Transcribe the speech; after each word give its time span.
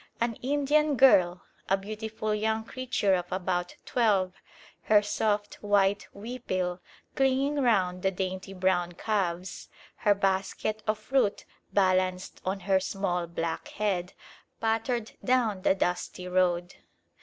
An 0.19 0.33
Indian 0.41 0.95
girl, 0.95 1.43
a 1.69 1.77
beautiful 1.77 2.33
young 2.33 2.63
creature 2.63 3.13
of 3.13 3.31
about 3.31 3.75
twelve, 3.85 4.33
her 4.85 5.03
soft 5.03 5.61
white 5.61 6.07
huipil 6.11 6.79
clinging 7.15 7.61
round 7.61 8.01
the 8.01 8.09
dainty 8.09 8.51
brown 8.55 8.93
calves, 8.93 9.69
her 9.97 10.15
basket 10.15 10.81
of 10.87 10.97
fruit 10.97 11.45
balanced 11.71 12.41
on 12.43 12.61
her 12.61 12.79
small 12.79 13.27
black 13.27 13.67
head, 13.67 14.13
pattered 14.59 15.11
down 15.23 15.61
the 15.61 15.75
dusty 15.75 16.27
road. 16.27 16.77